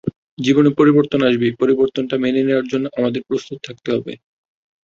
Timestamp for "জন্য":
2.71-2.85